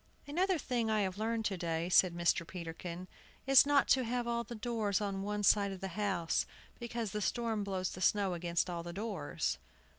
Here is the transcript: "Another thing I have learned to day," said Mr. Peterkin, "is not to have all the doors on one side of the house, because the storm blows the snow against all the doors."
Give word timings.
"Another 0.25 0.57
thing 0.57 0.89
I 0.89 1.01
have 1.01 1.19
learned 1.19 1.45
to 1.45 1.57
day," 1.57 1.87
said 1.87 2.15
Mr. 2.15 2.43
Peterkin, 2.47 3.07
"is 3.45 3.67
not 3.67 3.87
to 3.89 4.03
have 4.03 4.25
all 4.25 4.43
the 4.43 4.55
doors 4.55 4.99
on 4.99 5.21
one 5.21 5.43
side 5.43 5.71
of 5.71 5.79
the 5.79 5.89
house, 5.89 6.47
because 6.79 7.11
the 7.11 7.21
storm 7.21 7.63
blows 7.63 7.91
the 7.91 8.01
snow 8.01 8.33
against 8.33 8.67
all 8.67 8.81
the 8.81 8.93
doors." 8.93 9.59